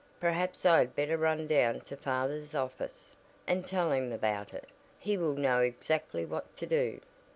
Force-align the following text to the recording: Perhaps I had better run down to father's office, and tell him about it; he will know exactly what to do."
Perhaps 0.19 0.65
I 0.65 0.79
had 0.79 0.95
better 0.95 1.15
run 1.15 1.45
down 1.45 1.81
to 1.81 1.95
father's 1.95 2.55
office, 2.55 3.15
and 3.45 3.67
tell 3.67 3.91
him 3.91 4.11
about 4.11 4.51
it; 4.51 4.67
he 4.97 5.15
will 5.15 5.35
know 5.35 5.61
exactly 5.61 6.25
what 6.25 6.57
to 6.57 6.65
do." 6.65 7.01